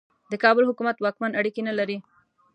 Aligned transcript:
د 0.31 0.33
کابل 0.43 0.63
حکومت 0.69 0.97
واکمن 0.99 1.31
اړیکې 1.39 1.61
نه 1.67 1.73
لري. 1.79 1.97